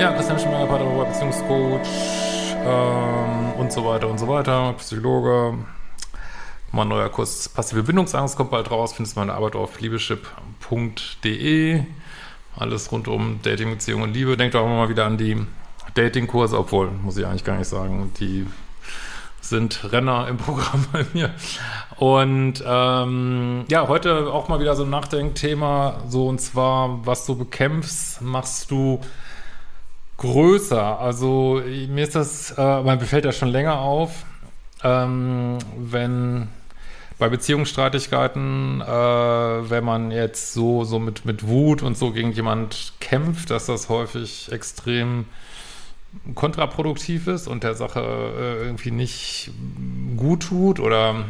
Ja, 0.00 0.12
Christian 0.12 0.38
Schemeier, 0.38 0.66
Paartherapeut, 0.66 1.08
Beziehungscoach 1.08 1.80
ähm, 2.64 3.52
und 3.58 3.70
so 3.70 3.84
weiter 3.84 4.08
und 4.08 4.16
so 4.16 4.28
weiter, 4.28 4.72
Psychologe. 4.78 5.58
Mein 6.72 6.88
neuer 6.88 7.10
Kurs 7.10 7.50
Passive 7.50 7.82
Bindungsangst 7.82 8.34
kommt 8.34 8.50
bald 8.50 8.70
raus. 8.70 8.94
Findest 8.94 9.18
meine 9.18 9.34
Arbeit 9.34 9.56
auf 9.56 9.78
liebeschip.de. 9.78 11.82
Alles 12.56 12.90
rund 12.90 13.08
um 13.08 13.40
Dating, 13.42 13.72
Beziehung 13.72 14.00
und 14.00 14.14
Liebe. 14.14 14.38
Denkt 14.38 14.56
auch 14.56 14.64
immer 14.64 14.76
mal 14.76 14.88
wieder 14.88 15.04
an 15.04 15.18
die 15.18 15.36
Datingkurse, 15.92 16.58
obwohl, 16.58 16.90
muss 16.90 17.18
ich 17.18 17.26
eigentlich 17.26 17.44
gar 17.44 17.58
nicht 17.58 17.68
sagen, 17.68 18.10
die 18.18 18.46
sind 19.42 19.92
Renner 19.92 20.28
im 20.28 20.38
Programm 20.38 20.86
bei 20.92 21.04
mir. 21.12 21.34
Und 21.98 22.64
ähm, 22.66 23.66
ja, 23.68 23.86
heute 23.86 24.32
auch 24.32 24.48
mal 24.48 24.60
wieder 24.60 24.76
so 24.76 24.84
ein 24.84 24.90
Nachdenkthema, 24.90 26.04
so 26.08 26.26
und 26.26 26.40
zwar, 26.40 27.06
was 27.06 27.26
du 27.26 27.36
bekämpfst, 27.36 28.22
machst 28.22 28.70
du 28.70 29.02
größer. 30.20 31.00
Also 31.00 31.62
mir 31.88 32.04
ist 32.04 32.14
das, 32.14 32.54
äh, 32.56 32.82
mir 32.82 33.00
fällt 33.00 33.24
das 33.24 33.36
schon 33.36 33.48
länger 33.48 33.80
auf, 33.80 34.24
ähm, 34.84 35.58
wenn 35.76 36.48
bei 37.18 37.28
Beziehungsstreitigkeiten, 37.28 38.80
äh, 38.80 38.86
wenn 38.86 39.84
man 39.84 40.10
jetzt 40.10 40.52
so, 40.52 40.84
so 40.84 40.98
mit, 40.98 41.24
mit 41.24 41.46
Wut 41.46 41.82
und 41.82 41.98
so 41.98 42.12
gegen 42.12 42.32
jemand 42.32 42.92
kämpft, 43.00 43.50
dass 43.50 43.66
das 43.66 43.88
häufig 43.88 44.50
extrem 44.52 45.26
kontraproduktiv 46.34 47.26
ist 47.26 47.46
und 47.46 47.62
der 47.62 47.74
Sache 47.74 48.00
äh, 48.00 48.64
irgendwie 48.64 48.90
nicht 48.90 49.52
gut 50.16 50.44
tut 50.44 50.80
oder 50.80 51.24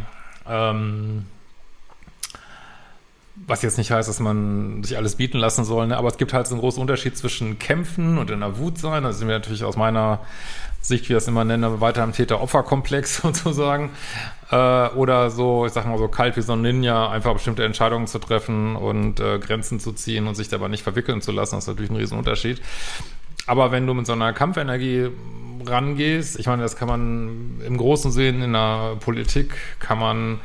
ähm, 0.48 1.26
was 3.46 3.62
jetzt 3.62 3.78
nicht 3.78 3.90
heißt, 3.90 4.08
dass 4.08 4.20
man 4.20 4.82
sich 4.82 4.96
alles 4.96 5.16
bieten 5.16 5.38
lassen 5.38 5.64
soll, 5.64 5.86
ne? 5.86 5.96
aber 5.96 6.08
es 6.08 6.18
gibt 6.18 6.32
halt 6.32 6.46
so 6.46 6.54
einen 6.54 6.60
großen 6.60 6.80
Unterschied 6.80 7.16
zwischen 7.16 7.58
Kämpfen 7.58 8.18
und 8.18 8.30
in 8.30 8.40
der 8.40 8.58
Wut 8.58 8.78
sein. 8.78 9.02
Da 9.02 9.12
sind 9.12 9.28
wir 9.28 9.34
natürlich 9.34 9.64
aus 9.64 9.76
meiner 9.76 10.20
Sicht, 10.80 11.08
wie 11.08 11.12
ich 11.12 11.16
das 11.16 11.28
immer 11.28 11.44
nenne, 11.44 11.80
weiter 11.80 12.02
am 12.02 12.12
Täter-Opfer-Komplex 12.12 13.16
sozusagen. 13.22 13.90
Äh, 14.50 14.88
oder 14.90 15.30
so, 15.30 15.66
ich 15.66 15.72
sag 15.72 15.86
mal 15.86 15.98
so 15.98 16.08
kalt 16.08 16.36
wie 16.36 16.42
so 16.42 16.52
ein 16.52 16.62
Ninja, 16.62 17.10
einfach 17.10 17.32
bestimmte 17.32 17.64
Entscheidungen 17.64 18.06
zu 18.06 18.18
treffen 18.18 18.76
und 18.76 19.20
äh, 19.20 19.38
Grenzen 19.38 19.80
zu 19.80 19.92
ziehen 19.92 20.26
und 20.26 20.34
sich 20.34 20.48
dabei 20.48 20.68
nicht 20.68 20.82
verwickeln 20.82 21.20
zu 21.20 21.32
lassen, 21.32 21.56
das 21.56 21.64
ist 21.64 21.68
natürlich 21.68 21.90
ein 21.90 21.96
Riesenunterschied. 21.96 22.60
Aber 23.46 23.72
wenn 23.72 23.86
du 23.86 23.94
mit 23.94 24.06
so 24.06 24.12
einer 24.12 24.32
Kampfenergie 24.32 25.10
rangehst, 25.66 26.38
ich 26.38 26.46
meine, 26.46 26.62
das 26.62 26.76
kann 26.76 26.88
man 26.88 27.60
im 27.66 27.76
Großen 27.76 28.10
sehen, 28.10 28.42
in 28.42 28.52
der 28.52 28.96
Politik 29.00 29.54
kann 29.78 29.98
man 29.98 30.40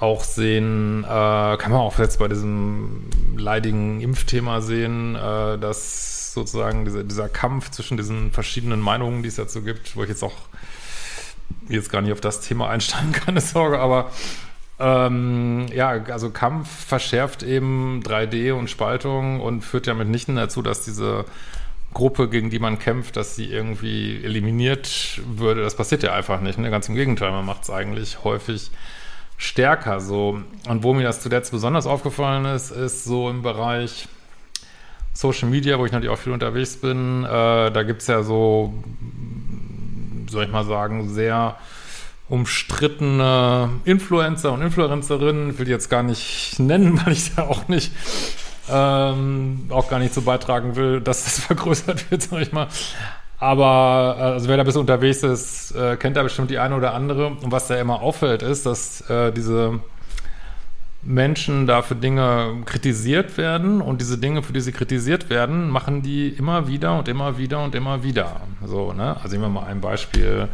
auch 0.00 0.22
sehen, 0.22 1.04
äh, 1.04 1.06
kann 1.06 1.70
man 1.70 1.80
auch 1.80 1.98
jetzt 1.98 2.18
bei 2.18 2.28
diesem 2.28 3.04
leidigen 3.36 4.00
Impfthema 4.00 4.60
sehen, 4.60 5.16
äh, 5.16 5.58
dass 5.58 6.32
sozusagen 6.34 6.84
diese, 6.84 7.04
dieser 7.04 7.28
Kampf 7.28 7.70
zwischen 7.70 7.96
diesen 7.96 8.30
verschiedenen 8.30 8.80
Meinungen, 8.80 9.22
die 9.22 9.28
es 9.28 9.36
dazu 9.36 9.62
gibt, 9.62 9.96
wo 9.96 10.02
ich 10.02 10.08
jetzt 10.08 10.22
auch 10.22 10.36
jetzt 11.68 11.90
gar 11.90 12.00
nicht 12.02 12.12
auf 12.12 12.20
das 12.20 12.40
Thema 12.40 12.68
einsteigen 12.68 13.12
kann, 13.12 13.22
keine 13.26 13.40
Sorge, 13.40 13.80
aber 13.80 14.10
ähm, 14.80 15.66
ja, 15.74 15.90
also 15.90 16.30
Kampf 16.30 16.68
verschärft 16.86 17.42
eben 17.42 18.00
3D 18.04 18.52
und 18.52 18.70
Spaltung 18.70 19.40
und 19.40 19.62
führt 19.62 19.88
ja 19.88 19.94
mitnichten 19.94 20.36
dazu, 20.36 20.62
dass 20.62 20.84
diese 20.84 21.24
Gruppe, 21.94 22.28
gegen 22.28 22.50
die 22.50 22.60
man 22.60 22.78
kämpft, 22.78 23.16
dass 23.16 23.34
sie 23.34 23.46
irgendwie 23.46 24.22
eliminiert 24.22 25.20
würde. 25.26 25.62
Das 25.62 25.74
passiert 25.74 26.02
ja 26.02 26.12
einfach 26.12 26.40
nicht. 26.40 26.58
Ne? 26.58 26.70
Ganz 26.70 26.88
im 26.88 26.94
Gegenteil, 26.94 27.32
man 27.32 27.44
macht 27.44 27.64
es 27.64 27.70
eigentlich 27.70 28.22
häufig 28.22 28.70
stärker 29.38 30.00
so. 30.00 30.42
Und 30.68 30.82
wo 30.82 30.92
mir 30.92 31.04
das 31.04 31.20
zuletzt 31.20 31.52
besonders 31.52 31.86
aufgefallen 31.86 32.44
ist, 32.44 32.70
ist 32.70 33.04
so 33.04 33.30
im 33.30 33.40
Bereich 33.42 34.08
Social 35.14 35.48
Media, 35.48 35.78
wo 35.78 35.86
ich 35.86 35.92
natürlich 35.92 36.12
auch 36.12 36.20
viel 36.20 36.32
unterwegs 36.32 36.76
bin. 36.76 37.24
Äh, 37.24 37.70
da 37.70 37.82
gibt 37.84 38.02
es 38.02 38.08
ja 38.08 38.22
so, 38.22 38.74
soll 40.28 40.44
ich 40.44 40.50
mal 40.50 40.64
sagen, 40.64 41.08
sehr 41.08 41.56
umstrittene 42.28 43.70
Influencer 43.84 44.52
und 44.52 44.60
Influencerinnen. 44.60 45.50
Ich 45.50 45.58
will 45.58 45.64
die 45.64 45.72
jetzt 45.72 45.88
gar 45.88 46.02
nicht 46.02 46.56
nennen, 46.58 47.00
weil 47.04 47.14
ich 47.14 47.34
da 47.34 47.44
auch 47.44 47.68
nicht 47.68 47.92
ähm, 48.70 49.66
auch 49.70 49.88
gar 49.88 49.98
nicht 49.98 50.12
so 50.12 50.22
beitragen 50.22 50.76
will, 50.76 51.00
dass 51.00 51.24
das 51.24 51.38
vergrößert 51.46 52.10
wird, 52.10 52.22
sag 52.22 52.42
ich 52.42 52.52
mal. 52.52 52.68
Aber 53.40 54.16
äh, 54.18 54.22
also 54.22 54.48
wer 54.48 54.56
da 54.56 54.62
ein 54.62 54.66
bisschen 54.66 54.80
unterwegs 54.80 55.22
ist, 55.22 55.72
äh, 55.72 55.96
kennt 55.96 56.16
da 56.16 56.22
bestimmt 56.22 56.50
die 56.50 56.58
eine 56.58 56.74
oder 56.74 56.94
andere. 56.94 57.28
Und 57.28 57.52
was 57.52 57.68
da 57.68 57.76
immer 57.76 58.02
auffällt, 58.02 58.42
ist, 58.42 58.66
dass 58.66 59.08
äh, 59.08 59.32
diese 59.32 59.80
Menschen 61.02 61.66
da 61.66 61.82
für 61.82 61.94
Dinge 61.94 62.62
kritisiert 62.64 63.38
werden 63.38 63.80
und 63.80 64.00
diese 64.00 64.18
Dinge, 64.18 64.42
für 64.42 64.52
die 64.52 64.60
sie 64.60 64.72
kritisiert 64.72 65.30
werden, 65.30 65.70
machen 65.70 66.02
die 66.02 66.28
immer 66.28 66.66
wieder 66.66 66.98
und 66.98 67.06
immer 67.06 67.38
wieder 67.38 67.62
und 67.62 67.74
immer 67.76 68.02
wieder. 68.02 68.40
So, 68.66 68.92
ne? 68.92 69.16
Also 69.22 69.28
nehmen 69.36 69.44
wir 69.44 69.60
mal 69.60 69.66
ein 69.66 69.80
Beispiel, 69.80 70.48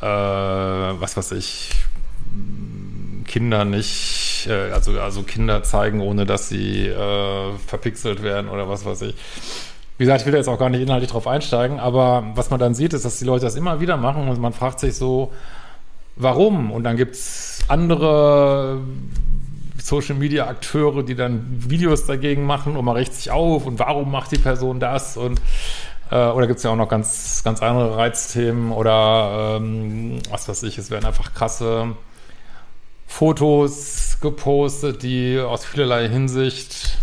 äh, 0.00 0.04
was 0.04 1.16
weiß 1.16 1.32
ich, 1.32 1.70
Kinder 3.26 3.64
nicht, 3.64 4.48
also, 4.72 4.98
also 5.00 5.22
Kinder 5.22 5.62
zeigen, 5.62 6.00
ohne 6.00 6.26
dass 6.26 6.48
sie 6.48 6.90
verpixelt 7.66 8.22
werden 8.22 8.48
oder 8.48 8.68
was 8.68 8.84
weiß 8.84 9.02
ich. 9.02 9.14
Wie 10.00 10.04
gesagt, 10.04 10.22
ich 10.22 10.26
will 10.26 10.34
jetzt 10.34 10.48
auch 10.48 10.58
gar 10.58 10.70
nicht 10.70 10.80
inhaltlich 10.80 11.10
drauf 11.10 11.26
einsteigen, 11.26 11.78
aber 11.78 12.24
was 12.34 12.48
man 12.48 12.58
dann 12.58 12.72
sieht, 12.72 12.94
ist, 12.94 13.04
dass 13.04 13.18
die 13.18 13.26
Leute 13.26 13.44
das 13.44 13.54
immer 13.54 13.80
wieder 13.80 13.98
machen 13.98 14.28
und 14.30 14.40
man 14.40 14.54
fragt 14.54 14.80
sich 14.80 14.94
so, 14.94 15.30
warum? 16.16 16.70
Und 16.70 16.84
dann 16.84 16.96
gibt 16.96 17.16
es 17.16 17.58
andere 17.68 18.80
Social 19.76 20.14
Media 20.14 20.46
Akteure, 20.46 21.02
die 21.02 21.14
dann 21.14 21.44
Videos 21.68 22.06
dagegen 22.06 22.46
machen 22.46 22.78
und 22.78 22.84
man 22.86 22.96
rächt 22.96 23.12
sich 23.12 23.30
auf 23.30 23.66
und 23.66 23.78
warum 23.78 24.10
macht 24.10 24.32
die 24.32 24.38
Person 24.38 24.80
das 24.80 25.18
und 25.18 25.38
äh, 26.10 26.30
oder 26.30 26.46
gibt 26.46 26.56
es 26.56 26.62
ja 26.62 26.70
auch 26.70 26.76
noch 26.76 26.88
ganz, 26.88 27.42
ganz 27.44 27.60
andere 27.60 27.98
Reizthemen 27.98 28.72
oder 28.72 29.58
ähm, 29.58 30.20
was 30.30 30.48
weiß 30.48 30.62
ich, 30.62 30.78
es 30.78 30.90
werden 30.90 31.04
einfach 31.04 31.34
krasse 31.34 31.88
Fotos 33.06 34.16
gepostet, 34.22 35.02
die 35.02 35.38
aus 35.38 35.66
vielerlei 35.66 36.08
Hinsicht 36.08 36.99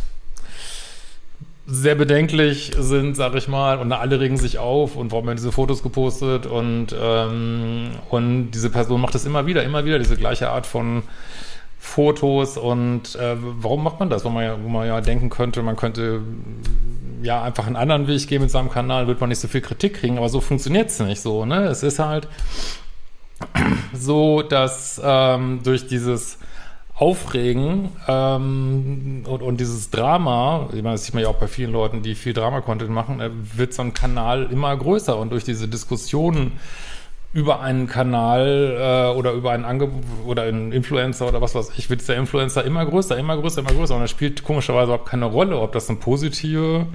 sehr 1.70 1.96
bedenklich 1.96 2.72
sind, 2.80 3.18
sag 3.18 3.36
ich 3.36 3.50
mal, 3.50 3.78
und 3.78 3.92
alle 3.92 4.22
regen 4.22 4.38
sich 4.38 4.58
auf 4.58 4.96
und 4.96 5.12
warum 5.12 5.28
werden 5.28 5.36
diese 5.36 5.52
Fotos 5.52 5.84
gepostet 5.84 6.46
und, 6.46 6.96
ähm, 7.00 7.90
und 8.10 8.52
diese 8.52 8.70
Person 8.70 9.02
macht 9.02 9.16
es 9.16 9.26
immer 9.26 9.46
wieder, 9.46 9.64
immer 9.64 9.84
wieder, 9.84 10.00
diese 10.00 10.16
gleiche 10.16 10.50
Art 10.50 10.66
von 10.66 11.04
Fotos 11.78 12.58
und 12.58 13.16
äh, 13.16 13.36
warum 13.38 13.84
macht 13.84 14.00
man 14.00 14.10
das? 14.10 14.24
Wo 14.24 14.30
man, 14.30 14.46
ja, 14.46 14.58
wo 14.64 14.70
man 14.70 14.88
ja 14.88 15.02
denken 15.02 15.30
könnte, 15.30 15.62
man 15.62 15.76
könnte 15.76 16.22
ja 17.22 17.44
einfach 17.44 17.68
einen 17.68 17.76
anderen 17.76 18.08
Weg 18.08 18.26
gehen 18.28 18.42
mit 18.42 18.50
seinem 18.50 18.70
Kanal, 18.70 19.08
wird 19.08 19.20
man 19.20 19.28
nicht 19.28 19.40
so 19.40 19.50
viel 19.50 19.62
Kritik 19.62 19.96
kriegen, 19.96 20.18
aber 20.18 20.30
so 20.30 20.40
funktioniert 20.40 20.90
es 20.90 21.00
nicht 21.02 21.22
so, 21.22 21.46
ne? 21.46 21.66
Es 21.66 21.84
ist 21.84 22.00
halt 22.00 22.30
so, 23.94 24.42
dass 24.42 25.02
ähm, 25.04 25.60
durch 25.64 25.86
dieses 25.88 26.40
Aufregen 26.98 27.90
ähm, 28.08 29.24
und, 29.28 29.44
und 29.44 29.60
dieses 29.60 29.92
Drama, 29.92 30.68
ich 30.70 30.82
meine, 30.82 30.96
das 30.96 31.06
sieht 31.06 31.14
man 31.14 31.22
ja 31.22 31.30
auch 31.30 31.36
bei 31.36 31.48
vielen 31.48 31.72
Leuten, 31.72 32.02
die 32.02 32.16
viel 32.16 32.34
Drama-Content 32.34 32.90
machen, 32.90 33.22
äh, 33.22 33.30
wird 33.54 33.74
so 33.74 33.84
ein 33.84 33.94
Kanal 33.94 34.48
immer 34.52 34.76
größer 34.76 35.16
und 35.16 35.32
durch 35.32 35.44
diese 35.44 35.68
Diskussionen 35.68 36.54
über 37.34 37.62
einen 37.62 37.86
Kanal 37.86 39.12
äh, 39.14 39.16
oder 39.16 39.34
über 39.34 39.52
einen 39.52 39.64
Angebot 39.64 40.04
oder 40.26 40.44
einen 40.44 40.72
Influencer 40.72 41.28
oder 41.28 41.40
was 41.40 41.54
weiß 41.54 41.74
ich, 41.78 41.92
wird 41.92 42.08
der 42.08 42.18
Influencer 42.18 42.64
immer 42.64 42.84
größer, 42.84 43.16
immer 43.16 43.38
größer, 43.38 43.62
immer 43.62 43.74
größer 43.74 43.94
und 43.94 44.02
das 44.02 44.10
spielt 44.10 44.44
komischerweise 44.44 44.94
auch 44.94 45.06
keine 45.06 45.26
Rolle, 45.26 45.60
ob 45.60 45.74
das 45.74 45.90
eine 45.90 46.00
positive 46.00 46.88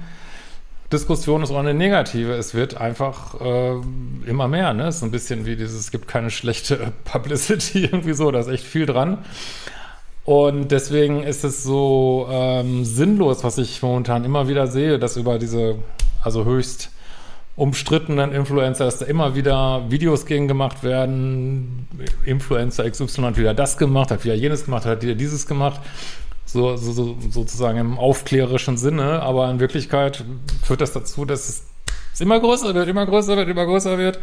Diskussion 0.91 1.43
ist 1.43 1.49
oder 1.49 1.61
eine 1.61 1.73
negative. 1.73 2.33
Es 2.33 2.53
wird 2.53 2.75
einfach 2.75 3.39
äh, 3.39 3.75
immer 4.27 4.49
mehr. 4.49 4.73
Ne? 4.73 4.87
Es 4.87 4.97
ist 4.97 5.03
ein 5.03 5.11
bisschen 5.11 5.45
wie 5.45 5.55
dieses, 5.55 5.79
es 5.79 5.91
gibt 5.91 6.09
keine 6.09 6.29
schlechte 6.29 6.91
Publicity 7.05 7.85
irgendwie 7.85 8.13
so, 8.13 8.29
da 8.31 8.39
ist 8.39 8.49
echt 8.49 8.65
viel 8.65 8.85
dran. 8.85 9.19
Und 10.25 10.71
deswegen 10.71 11.23
ist 11.23 11.43
es 11.43 11.63
so 11.63 12.27
ähm, 12.31 12.85
sinnlos, 12.85 13.43
was 13.43 13.57
ich 13.57 13.81
momentan 13.81 14.23
immer 14.23 14.47
wieder 14.47 14.67
sehe, 14.67 14.97
dass 14.97 15.17
über 15.17 15.37
diese, 15.37 15.75
also 16.21 16.45
höchst 16.45 16.91
umstrittenen 17.55 18.31
Influencer, 18.31 18.85
dass 18.85 18.99
da 18.99 19.05
immer 19.05 19.35
wieder 19.35 19.83
Videos 19.89 20.25
gegen 20.25 20.47
gemacht 20.47 20.83
werden. 20.83 21.87
Influencer 22.25 22.89
XY 22.89 23.21
hat 23.23 23.37
wieder 23.37 23.53
das 23.53 23.77
gemacht, 23.77 24.11
hat 24.11 24.23
wieder 24.23 24.33
jenes 24.33 24.65
gemacht, 24.65 24.85
hat 24.85 25.03
wieder 25.03 25.15
dieses 25.15 25.45
gemacht. 25.45 25.81
So, 26.45 26.77
so, 26.77 26.91
so 26.91 27.17
sozusagen 27.29 27.77
im 27.77 27.97
aufklärerischen 27.99 28.77
Sinne. 28.77 29.21
Aber 29.21 29.49
in 29.51 29.59
Wirklichkeit 29.59 30.23
führt 30.63 30.81
das 30.81 30.93
dazu, 30.93 31.25
dass 31.25 31.63
es 32.13 32.21
immer 32.21 32.39
größer 32.39 32.73
wird, 32.73 32.87
immer 32.87 33.05
größer 33.05 33.35
wird, 33.35 33.49
immer 33.49 33.65
größer 33.65 33.97
wird. 33.97 34.19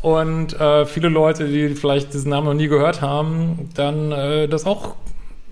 Und 0.00 0.58
äh, 0.58 0.86
viele 0.86 1.08
Leute, 1.08 1.46
die 1.46 1.74
vielleicht 1.74 2.14
diesen 2.14 2.30
Namen 2.30 2.46
noch 2.46 2.54
nie 2.54 2.68
gehört 2.68 3.00
haben, 3.00 3.68
dann 3.74 4.12
äh, 4.12 4.48
das 4.48 4.64
auch 4.64 4.94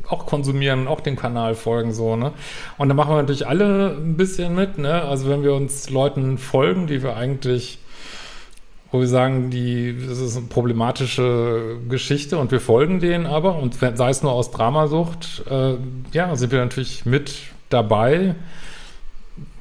auch 0.09 0.27
konsumieren, 0.27 0.89
auch 0.89 1.01
dem 1.01 1.17
Kanal 1.17 1.55
folgen, 1.55 1.93
so, 1.93 2.17
ne? 2.17 2.33
Und 2.79 2.89
da 2.89 2.95
machen 2.95 3.11
wir 3.11 3.17
natürlich 3.17 3.47
alle 3.47 3.97
ein 3.97 4.17
bisschen 4.17 4.55
mit, 4.55 4.79
ne? 4.79 5.03
Also 5.03 5.29
wenn 5.29 5.43
wir 5.43 5.55
uns 5.55 5.91
Leuten 5.91 6.39
folgen, 6.39 6.87
die 6.87 7.03
wir 7.03 7.17
eigentlich, 7.17 7.79
wo 8.91 9.01
wir 9.01 9.09
sagen, 9.09 9.51
die, 9.51 9.97
das 10.06 10.19
ist 10.19 10.37
eine 10.37 10.47
problematische 10.47 11.79
Geschichte 11.89 12.39
und 12.39 12.51
wir 12.51 12.61
folgen 12.61 13.01
denen 13.01 13.27
aber, 13.27 13.56
und 13.56 13.75
sei 13.75 14.11
es 14.11 14.23
nur 14.23 14.33
aus 14.33 14.51
Dramasucht, 14.51 15.45
äh, 15.51 15.75
ja, 16.12 16.35
sind 16.37 16.53
wir 16.53 16.61
natürlich 16.61 17.06
mit 17.06 17.35
dabei, 17.71 18.35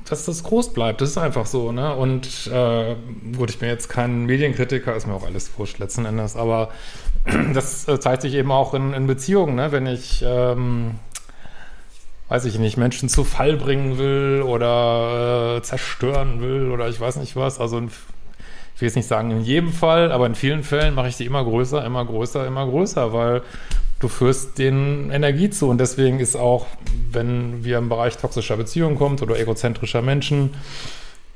dass 0.10 0.26
das 0.26 0.44
groß 0.44 0.74
bleibt. 0.74 1.02
Das 1.02 1.12
ist 1.12 1.18
einfach 1.18 1.46
so, 1.46 1.72
ne? 1.72 1.96
Und 1.96 2.48
äh, 2.48 2.96
gut, 3.38 3.50
ich 3.50 3.60
bin 3.60 3.70
jetzt 3.70 3.90
kein 3.90 4.26
Medienkritiker, 4.26 4.96
ist 4.96 5.08
mir 5.08 5.14
auch 5.14 5.26
alles 5.26 5.52
wurscht 5.58 5.80
letzten 5.80 6.06
Endes, 6.06 6.36
aber 6.36 6.70
das 7.54 7.88
äh, 7.88 8.00
zeigt 8.00 8.24
sich 8.24 8.34
eben 8.34 8.52
auch 8.52 8.74
in, 8.74 8.94
in 8.94 9.08
Beziehungen, 9.08 9.56
ne? 9.56 9.72
Wenn 9.72 9.88
ich, 9.88 10.24
ähm, 10.26 10.96
weiß 12.30 12.46
ich 12.46 12.60
nicht, 12.60 12.78
Menschen 12.78 13.10
zu 13.10 13.24
Fall 13.24 13.58
bringen 13.58 13.98
will 13.98 14.44
oder 14.46 15.58
äh, 15.58 15.62
zerstören 15.62 16.42
will 16.42 16.72
oder 16.72 16.90
ich 16.90 17.00
weiß 17.00 17.18
nicht 17.18 17.36
was. 17.36 17.60
Also 17.60 17.80
ich 17.80 18.82
will 18.82 18.88
jetzt 18.88 18.96
nicht 18.96 19.08
sagen 19.08 19.32
in 19.32 19.42
jedem 19.42 19.72
Fall, 19.72 20.12
aber 20.12 20.26
in 20.26 20.36
vielen 20.36 20.64
Fällen 20.64 20.96
mache 20.96 21.08
ich 21.08 21.18
die 21.18 21.26
immer 21.26 21.44
größer, 21.44 21.86
immer 21.86 22.04
größer, 22.04 22.46
immer 22.46 22.66
größer, 22.66 23.14
weil 23.14 23.44
du 24.04 24.10
führst 24.10 24.58
den 24.58 25.10
Energie 25.12 25.50
zu. 25.50 25.70
Und 25.70 25.80
deswegen 25.80 26.20
ist 26.20 26.36
auch, 26.36 26.68
wenn 27.12 27.64
wir 27.64 27.78
im 27.78 27.90
Bereich 27.90 28.18
toxischer 28.18 28.58
Beziehungen 28.58 28.98
kommt 28.98 29.22
oder 29.22 29.40
egozentrischer 29.40 30.02
Menschen 30.02 30.52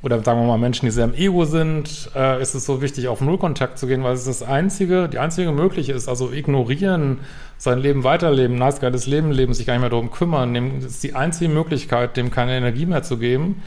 oder 0.03 0.23
sagen 0.23 0.41
wir 0.41 0.47
mal 0.47 0.57
Menschen, 0.57 0.85
die 0.85 0.91
sehr 0.91 1.05
im 1.05 1.15
Ego 1.15 1.45
sind, 1.45 2.11
äh, 2.15 2.39
ist 2.39 2.53
es 2.53 2.65
so 2.65 2.81
wichtig, 2.81 3.07
auf 3.07 3.19
Nullkontakt 3.19 3.79
zu 3.79 3.87
gehen, 3.87 4.03
weil 4.03 4.13
es 4.13 4.25
das 4.25 4.43
einzige, 4.43 5.09
die 5.09 5.17
einzige 5.17 5.51
mögliche 5.51 5.93
ist. 5.93 6.07
Also 6.07 6.31
ignorieren, 6.31 7.19
sein 7.57 7.79
Leben 7.79 8.03
weiterleben, 8.03 8.57
nice 8.57 8.79
geiles 8.79 9.07
Leben 9.07 9.31
leben, 9.31 9.55
sich 9.55 9.65
gar 9.65 9.73
nicht 9.73 9.81
mehr 9.81 9.89
darum 9.89 10.11
kümmern, 10.11 10.81
das 10.81 10.91
ist 10.91 11.03
die 11.03 11.15
einzige 11.15 11.51
Möglichkeit, 11.51 12.15
dem 12.15 12.29
keine 12.29 12.55
Energie 12.55 12.85
mehr 12.85 13.01
zu 13.01 13.17
geben. 13.17 13.63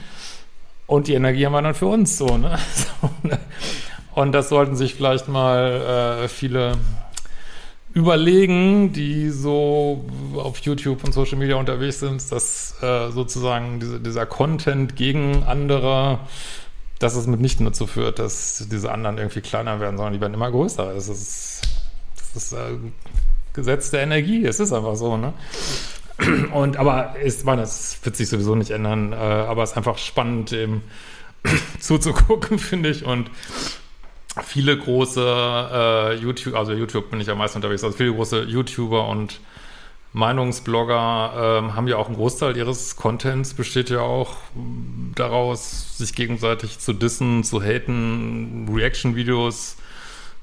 Und 0.87 1.09
die 1.09 1.15
Energie 1.15 1.47
haben 1.47 1.53
wir 1.53 1.63
dann 1.63 1.75
für 1.75 1.87
uns 1.87 2.17
so, 2.17 2.37
ne? 2.37 2.59
ne? 3.23 3.39
Und 4.15 4.33
das 4.33 4.49
sollten 4.49 4.77
sich 4.77 4.95
vielleicht 4.95 5.29
mal 5.29 6.23
äh, 6.25 6.29
viele 6.29 6.77
überlegen, 7.93 8.93
die 8.93 9.31
so 9.31 10.05
auf 10.37 10.59
YouTube 10.59 11.03
und 11.05 11.13
Social 11.13 11.39
Media 11.39 11.57
unterwegs 11.57 12.01
sind, 12.01 12.31
dass 12.31 12.77
äh, 12.83 13.11
sozusagen 13.11 13.81
diese, 13.81 14.01
dieser 14.01 14.27
Content 14.27 14.95
gegen 14.97 15.43
andere, 15.43 16.21
dass 16.99 17.17
es 17.17 17.27
mitnichten 17.27 17.67
dazu 17.67 17.87
führt, 17.87 18.19
dass 18.19 18.69
diese 18.71 18.93
anderen 18.93 19.19
irgendwie 19.19 19.41
kleiner 19.41 19.81
werden, 19.81 19.97
sondern 19.97 20.13
die 20.13 20.21
werden 20.21 20.35
immer 20.35 20.51
größer. 20.51 20.95
Das 20.95 21.09
ist, 21.09 21.63
das 22.17 22.37
ist 22.37 22.53
äh, 22.53 22.77
Gesetz 23.53 23.91
der 23.91 24.03
Energie. 24.03 24.45
Es 24.45 24.61
ist 24.61 24.73
einfach 24.73 24.95
so, 24.95 25.17
ne? 25.17 25.33
Und 26.53 26.77
aber 26.77 27.17
ist, 27.17 27.45
man, 27.45 27.59
es 27.59 27.99
wird 28.03 28.15
sich 28.15 28.29
sowieso 28.29 28.55
nicht 28.55 28.71
ändern, 28.71 29.13
äh, 29.13 29.17
aber 29.17 29.63
es 29.63 29.71
ist 29.71 29.77
einfach 29.77 29.99
spannend, 29.99 30.53
eben 30.53 30.83
zuzugucken, 31.81 32.59
finde 32.61 32.91
ich. 32.91 33.05
Und 33.05 33.31
viele 34.45 34.77
große 34.77 35.21
äh, 35.73 36.15
YouTube, 36.17 36.55
also 36.55 36.73
YouTube 36.73 37.11
bin 37.11 37.21
ich 37.21 37.31
am 37.31 37.39
meisten 37.39 37.59
unterwegs, 37.59 37.85
also 37.85 37.97
viele 37.97 38.13
große 38.13 38.45
YouTuber 38.45 39.09
und 39.09 39.41
Meinungsblogger 40.13 41.61
ähm, 41.61 41.77
haben 41.77 41.87
ja 41.87 41.97
auch 41.97 42.07
einen 42.07 42.17
Großteil 42.17 42.57
ihres 42.57 42.97
Contents 42.97 43.55
besteht 43.55 43.91
ja 43.91 44.01
auch 44.01 44.37
daraus, 45.15 45.97
sich 45.99 46.15
gegenseitig 46.15 46.81
zu 46.81 46.93
dissen, 46.93 47.45
zu 47.45 47.63
haten, 47.63 48.69
Reaction-Videos 48.73 49.77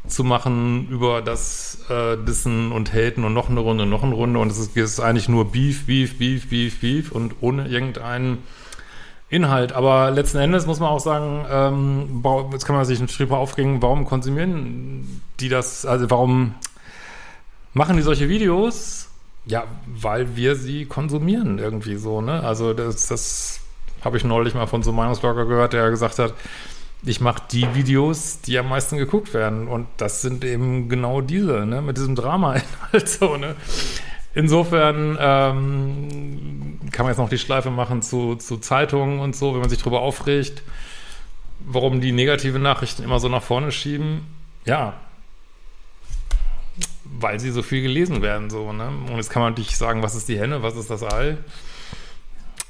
zu 0.07 0.23
machen 0.23 0.87
über 0.89 1.21
das 1.21 1.79
äh, 1.89 2.15
Dissen 2.17 2.71
und 2.71 2.93
Haten 2.93 3.25
und 3.25 3.33
noch 3.33 3.49
eine 3.49 3.59
Runde, 3.59 3.85
noch 3.85 4.03
eine 4.03 4.15
Runde. 4.15 4.39
Und 4.39 4.49
es 4.51 4.57
ist, 4.57 4.77
es 4.77 4.93
ist 4.93 4.99
eigentlich 5.01 5.27
nur 5.27 5.51
Beef, 5.51 5.85
Beef, 5.85 6.17
Beef, 6.17 6.49
Beef, 6.49 6.79
Beef 6.79 7.11
und 7.11 7.35
ohne 7.41 7.67
irgendeinen 7.67 8.37
Inhalt. 9.29 9.73
Aber 9.73 10.11
letzten 10.11 10.37
Endes 10.37 10.65
muss 10.65 10.79
man 10.79 10.89
auch 10.89 10.99
sagen, 10.99 11.45
ähm, 11.49 12.23
jetzt 12.51 12.65
kann 12.65 12.75
man 12.75 12.85
sich 12.85 12.99
einen 12.99 13.09
Schrieb 13.09 13.31
aufregen, 13.31 13.81
warum 13.81 14.05
konsumieren 14.05 15.21
die 15.39 15.49
das, 15.49 15.85
also 15.85 16.09
warum 16.09 16.55
machen 17.73 17.97
die 17.97 18.03
solche 18.03 18.29
Videos? 18.29 19.09
Ja, 19.45 19.65
weil 19.85 20.35
wir 20.35 20.55
sie 20.55 20.85
konsumieren 20.85 21.59
irgendwie 21.59 21.95
so, 21.95 22.21
ne? 22.21 22.43
Also 22.43 22.73
das, 22.73 23.07
das 23.07 23.59
habe 24.03 24.17
ich 24.17 24.23
neulich 24.23 24.53
mal 24.53 24.67
von 24.67 24.83
so 24.83 24.89
einem 24.91 24.97
Meinungsblogger 24.97 25.45
gehört, 25.45 25.73
der 25.73 25.89
gesagt 25.89 26.19
hat, 26.19 26.33
ich 27.03 27.21
mache 27.21 27.43
die 27.51 27.73
Videos, 27.73 28.41
die 28.41 28.57
am 28.57 28.69
meisten 28.69 28.97
geguckt 28.97 29.33
werden. 29.33 29.67
Und 29.67 29.87
das 29.97 30.21
sind 30.21 30.43
eben 30.43 30.89
genau 30.89 31.21
diese, 31.21 31.65
ne? 31.65 31.81
Mit 31.81 31.97
diesem 31.97 32.15
Drama-Inhalt 32.15 33.09
so, 33.19 33.37
ne? 33.37 33.55
Insofern 34.37 35.17
ähm, 35.19 36.79
kann 36.91 37.05
man 37.05 37.11
jetzt 37.11 37.17
noch 37.17 37.27
die 37.27 37.39
Schleife 37.39 37.71
machen 37.71 38.03
zu, 38.03 38.35
zu 38.35 38.57
Zeitungen 38.57 39.19
und 39.19 39.35
so, 39.35 39.53
wenn 39.53 39.61
man 39.61 39.69
sich 39.69 39.79
darüber 39.79 40.01
aufregt, 40.01 40.61
warum 41.59 42.01
die 42.01 42.11
negative 42.11 42.59
Nachrichten 42.59 43.01
immer 43.01 43.19
so 43.19 43.29
nach 43.29 43.41
vorne 43.41 43.71
schieben. 43.71 44.27
Ja, 44.65 44.93
weil 47.19 47.39
sie 47.39 47.49
so 47.49 47.63
viel 47.63 47.81
gelesen 47.81 48.21
werden, 48.21 48.51
so, 48.51 48.73
ne? 48.73 48.89
Und 49.09 49.15
jetzt 49.15 49.31
kann 49.31 49.41
man 49.41 49.55
nicht 49.55 49.75
sagen, 49.75 50.03
was 50.03 50.13
ist 50.13 50.29
die 50.29 50.37
Henne, 50.37 50.61
was 50.61 50.75
ist 50.75 50.91
das 50.91 51.01
Ei? 51.01 51.37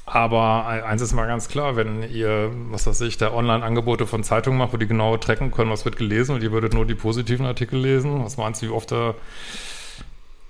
Aber 0.06 0.64
eins 0.66 1.02
ist 1.02 1.12
mal 1.12 1.26
ganz 1.26 1.48
klar, 1.48 1.76
wenn 1.76 2.02
ihr, 2.02 2.50
was 2.70 2.86
weiß 2.86 3.02
ich, 3.02 3.18
da 3.18 3.34
Online-Angebote 3.34 4.06
von 4.06 4.24
Zeitungen 4.24 4.58
macht, 4.58 4.72
wo 4.72 4.78
die 4.78 4.86
genau 4.86 5.18
tracken 5.18 5.50
können, 5.50 5.70
was 5.70 5.84
wird 5.84 5.98
gelesen 5.98 6.34
und 6.34 6.42
ihr 6.42 6.50
würdet 6.50 6.72
nur 6.72 6.86
die 6.86 6.94
positiven 6.94 7.44
Artikel 7.44 7.78
lesen, 7.78 8.24
was 8.24 8.38
meinst 8.38 8.62
du, 8.62 8.68
wie 8.68 8.70
oft 8.70 8.90
da 8.90 9.14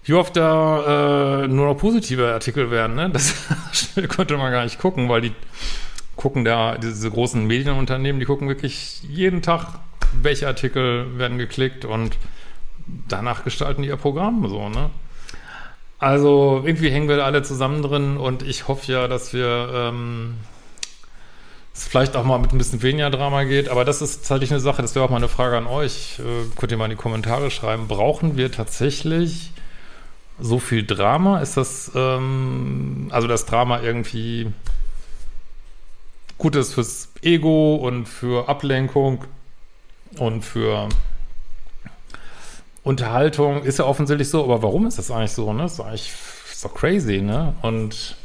wie 0.08 0.14
oft 0.14 0.36
da 0.36 1.42
äh, 1.44 1.48
nur 1.48 1.66
noch 1.66 1.74
positive 1.74 2.32
Artikel 2.32 2.70
werden, 2.70 2.96
ne? 2.96 3.10
Das 3.10 3.34
könnte 4.08 4.38
man 4.38 4.50
gar 4.50 4.64
nicht 4.64 4.78
gucken, 4.78 5.10
weil 5.10 5.20
die 5.20 5.32
gucken 6.16 6.46
da, 6.46 6.78
diese 6.78 7.10
großen 7.10 7.46
Medienunternehmen, 7.46 8.18
die 8.18 8.24
gucken 8.24 8.48
wirklich 8.48 9.02
jeden 9.02 9.42
Tag, 9.42 9.66
welche 10.22 10.46
Artikel 10.46 11.18
werden 11.18 11.36
geklickt 11.36 11.84
und 11.84 12.16
danach 13.06 13.44
gestalten 13.44 13.82
die 13.82 13.88
ihr 13.88 13.96
Programm 13.96 14.48
so, 14.48 14.70
ne? 14.70 14.88
Also 15.98 16.62
irgendwie 16.64 16.90
hängen 16.90 17.08
wir 17.08 17.18
da 17.18 17.24
alle 17.24 17.42
zusammen 17.42 17.82
drin 17.82 18.16
und 18.16 18.42
ich 18.42 18.66
hoffe 18.66 18.90
ja, 18.90 19.08
dass 19.08 19.34
wir 19.34 19.68
ähm, 19.74 20.36
es 21.74 21.86
vielleicht 21.86 22.16
auch 22.16 22.24
mal 22.24 22.38
mit 22.38 22.52
ein 22.52 22.58
bisschen 22.58 22.82
weniger 22.82 23.10
Drama 23.10 23.44
geht, 23.44 23.68
aber 23.68 23.84
das 23.84 24.00
ist 24.00 24.20
tatsächlich 24.20 24.52
eine 24.52 24.60
Sache, 24.60 24.80
das 24.80 24.94
wäre 24.94 25.04
auch 25.04 25.10
mal 25.10 25.16
eine 25.16 25.28
Frage 25.28 25.58
an 25.58 25.66
euch. 25.66 26.18
Äh, 26.20 26.56
könnt 26.56 26.72
ihr 26.72 26.78
mal 26.78 26.86
in 26.86 26.92
die 26.92 26.96
Kommentare 26.96 27.50
schreiben. 27.50 27.88
Brauchen 27.88 28.38
wir 28.38 28.50
tatsächlich 28.50 29.52
so 30.40 30.58
viel 30.58 30.86
Drama? 30.86 31.40
Ist 31.40 31.56
das, 31.56 31.90
ähm, 31.94 33.08
also 33.10 33.26
das 33.28 33.46
Drama 33.46 33.80
irgendwie 33.80 34.52
gut 36.38 36.54
ist 36.56 36.74
fürs 36.74 37.10
Ego 37.22 37.76
und 37.76 38.06
für 38.06 38.48
Ablenkung 38.48 39.24
und 40.18 40.44
für 40.44 40.88
Unterhaltung? 42.82 43.62
Ist 43.64 43.78
ja 43.78 43.84
offensichtlich 43.84 44.28
so, 44.28 44.44
aber 44.44 44.62
warum 44.62 44.86
ist 44.86 44.98
das 44.98 45.10
eigentlich 45.10 45.32
so, 45.32 45.52
ne? 45.52 45.62
Das 45.62 45.74
ist 45.74 45.80
eigentlich 45.80 46.12
doch 46.62 46.74
crazy, 46.74 47.20
ne? 47.20 47.54
Und 47.62 48.16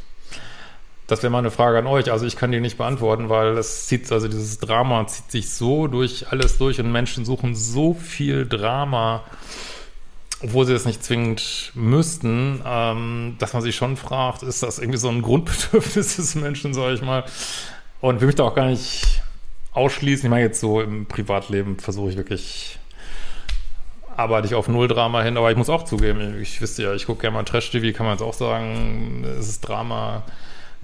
das 1.06 1.22
wäre 1.22 1.30
mal 1.30 1.38
eine 1.38 1.50
Frage 1.50 1.78
an 1.78 1.86
euch. 1.86 2.10
Also 2.10 2.26
ich 2.26 2.36
kann 2.36 2.50
die 2.50 2.60
nicht 2.60 2.78
beantworten, 2.78 3.28
weil 3.28 3.58
es 3.58 3.86
zieht, 3.86 4.10
also 4.10 4.26
dieses 4.26 4.58
Drama 4.58 5.06
zieht 5.06 5.30
sich 5.30 5.50
so 5.50 5.86
durch 5.86 6.28
alles 6.32 6.56
durch 6.58 6.80
und 6.80 6.90
Menschen 6.90 7.24
suchen 7.24 7.54
so 7.54 7.92
viel 7.92 8.46
Drama 8.46 9.22
obwohl 10.44 10.66
sie 10.66 10.74
das 10.74 10.84
nicht 10.84 11.02
zwingend 11.02 11.72
müssten, 11.74 12.60
ähm, 12.66 13.36
dass 13.38 13.54
man 13.54 13.62
sich 13.62 13.74
schon 13.74 13.96
fragt, 13.96 14.42
ist 14.42 14.62
das 14.62 14.78
irgendwie 14.78 14.98
so 14.98 15.08
ein 15.08 15.22
Grundbedürfnis 15.22 16.16
des 16.16 16.34
Menschen, 16.34 16.74
sage 16.74 16.94
ich 16.94 17.02
mal. 17.02 17.24
Und 18.00 18.20
will 18.20 18.26
mich 18.26 18.36
da 18.36 18.44
auch 18.44 18.54
gar 18.54 18.66
nicht 18.66 19.22
ausschließen. 19.72 20.26
Ich 20.26 20.30
meine, 20.30 20.44
jetzt 20.44 20.60
so 20.60 20.82
im 20.82 21.06
Privatleben 21.06 21.78
versuche 21.78 22.10
ich 22.10 22.16
wirklich, 22.18 22.78
arbeite 24.16 24.46
ich 24.46 24.54
auf 24.54 24.68
Null-Drama 24.68 25.22
hin, 25.22 25.38
aber 25.38 25.50
ich 25.50 25.56
muss 25.56 25.70
auch 25.70 25.84
zugeben, 25.84 26.38
ich 26.40 26.60
wüsste 26.60 26.82
ja, 26.82 26.92
ich 26.92 27.06
gucke 27.06 27.22
gerne 27.22 27.34
mal 27.34 27.44
Trash-TV, 27.44 27.96
kann 27.96 28.04
man 28.04 28.16
jetzt 28.16 28.22
auch 28.22 28.34
sagen, 28.34 29.24
es 29.38 29.48
ist 29.48 29.62
Drama. 29.62 30.22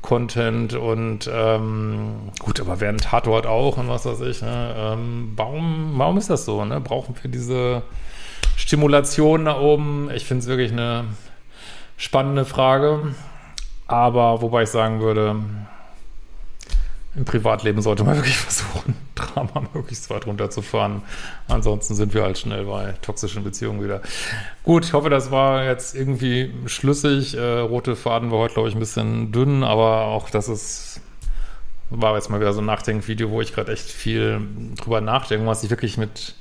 Content 0.02 0.72
und 0.72 1.30
ähm, 1.30 2.30
gut, 2.38 2.58
aber 2.58 2.80
während 2.80 3.02
Tatort 3.02 3.44
auch 3.44 3.76
und 3.76 3.90
was 3.90 4.06
weiß 4.06 4.22
ich, 4.22 4.40
ne? 4.40 4.74
ähm, 4.74 5.34
warum, 5.36 5.92
warum 5.98 6.16
ist 6.16 6.30
das 6.30 6.46
so? 6.46 6.64
Ne? 6.64 6.80
Brauchen 6.80 7.14
wir 7.20 7.30
diese 7.30 7.82
Stimulation 8.56 9.44
da 9.46 9.58
oben. 9.58 10.10
Ich 10.14 10.26
finde 10.26 10.42
es 10.42 10.48
wirklich 10.48 10.72
eine 10.72 11.04
spannende 11.96 12.44
Frage. 12.44 13.14
Aber 13.86 14.40
wobei 14.40 14.62
ich 14.62 14.68
sagen 14.68 15.00
würde, 15.00 15.42
im 17.16 17.24
Privatleben 17.24 17.82
sollte 17.82 18.04
man 18.04 18.16
wirklich 18.18 18.36
versuchen, 18.36 18.94
Drama 19.14 19.64
möglichst 19.74 20.08
weit 20.10 20.26
runterzufahren. 20.26 21.02
Ansonsten 21.48 21.94
sind 21.94 22.14
wir 22.14 22.22
halt 22.22 22.38
schnell 22.38 22.64
bei 22.64 22.94
toxischen 23.02 23.42
Beziehungen 23.42 23.82
wieder. 23.82 24.00
Gut, 24.62 24.84
ich 24.84 24.92
hoffe, 24.92 25.10
das 25.10 25.30
war 25.30 25.64
jetzt 25.64 25.94
irgendwie 25.94 26.54
schlüssig. 26.66 27.36
Äh, 27.36 27.58
rote 27.60 27.96
Faden 27.96 28.30
war 28.30 28.38
heute, 28.38 28.54
glaube 28.54 28.68
ich, 28.68 28.76
ein 28.76 28.80
bisschen 28.80 29.32
dünn, 29.32 29.64
aber 29.64 30.04
auch 30.04 30.30
das 30.30 30.48
ist, 30.48 31.00
war 31.90 32.14
jetzt 32.14 32.30
mal 32.30 32.40
wieder 32.40 32.52
so 32.52 32.60
ein 32.60 32.66
Nachdenkvideo, 32.66 33.30
wo 33.30 33.40
ich 33.40 33.52
gerade 33.52 33.72
echt 33.72 33.90
viel 33.90 34.40
drüber 34.80 35.00
nachdenke, 35.00 35.46
was 35.46 35.64
ich 35.64 35.70
wirklich 35.70 35.96
mit 35.98 36.36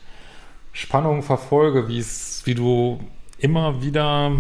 Spannung 0.80 1.24
verfolge, 1.24 1.90
wie 1.90 2.56
du 2.56 3.02
immer 3.38 3.84
wieder 3.84 4.32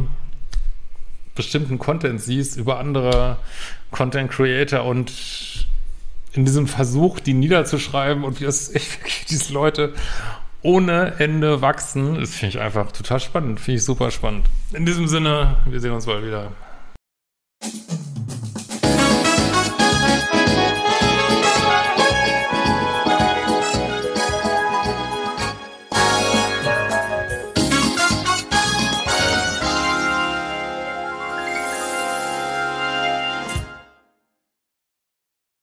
bestimmten 1.35 1.79
Content 1.79 2.21
siehst 2.21 2.55
über 2.55 2.79
andere 2.79 3.35
Content 3.91 4.31
Creator 4.31 4.85
und 4.85 5.67
in 6.31 6.45
diesem 6.45 6.67
Versuch, 6.67 7.19
die 7.19 7.33
niederzuschreiben 7.33 8.23
und 8.23 8.39
wie 8.39 8.45
das 8.45 8.71
diese 9.29 9.51
Leute 9.51 9.93
ohne 10.61 11.15
Ende 11.19 11.61
wachsen, 11.61 12.15
das 12.15 12.31
finde 12.31 12.55
ich 12.55 12.61
einfach 12.61 12.93
total 12.93 13.19
spannend, 13.19 13.59
finde 13.59 13.77
ich 13.77 13.83
super 13.83 14.09
spannend. 14.09 14.45
In 14.71 14.85
diesem 14.85 15.09
Sinne, 15.09 15.57
wir 15.65 15.81
sehen 15.81 15.91
uns 15.91 16.05
bald 16.05 16.25
wieder. 16.25 16.53